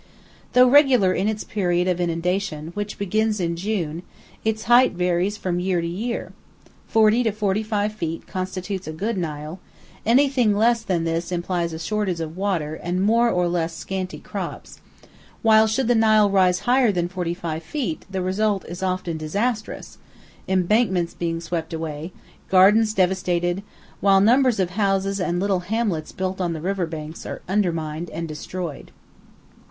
[0.53, 4.01] Though regular in its period of inundation, which begins in June,
[4.43, 6.31] its height varies from year to year;
[6.87, 9.59] 40 to 45 feet constitutes a good Nile
[10.03, 14.79] anything less than this implies a shortage of water and more or less scanty crops;
[15.43, 19.99] while should the Nile rise higher than 45 feet the result is often disastrous,
[20.47, 22.11] embankments being swept away,
[22.49, 23.61] gardens devastated,
[23.99, 28.27] while numbers of houses and little hamlets built on the river banks are undermined and
[28.27, 28.89] destroyed.